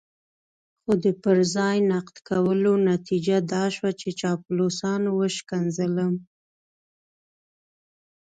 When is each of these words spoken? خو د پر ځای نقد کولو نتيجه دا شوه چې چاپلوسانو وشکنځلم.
خو 0.81 0.91
د 1.03 1.05
پر 1.23 1.37
ځای 1.55 1.77
نقد 1.91 2.15
کولو 2.29 2.73
نتيجه 2.91 3.37
دا 3.53 3.63
شوه 3.75 3.91
چې 3.99 4.09
چاپلوسانو 4.21 5.09
وشکنځلم. 5.19 6.13